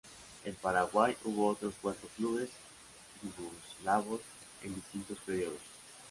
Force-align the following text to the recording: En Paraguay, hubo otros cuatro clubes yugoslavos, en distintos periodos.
En 0.45 0.55
Paraguay, 0.55 1.15
hubo 1.25 1.49
otros 1.49 1.75
cuatro 1.79 2.09
clubes 2.17 2.49
yugoslavos, 3.21 4.21
en 4.63 4.73
distintos 4.73 5.19
periodos. 5.19 5.61